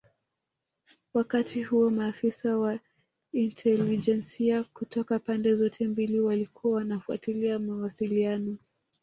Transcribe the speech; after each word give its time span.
Wakati 1.13 1.63
huo 1.63 1.89
maafisa 1.89 2.57
wa 2.57 2.79
intelijensia 3.33 4.63
kutoka 4.63 5.19
pande 5.19 5.55
zote 5.55 5.87
mbili 5.87 6.19
walikuwa 6.19 6.73
wanafuatilia 6.73 7.59
mawasiliano 7.59 8.57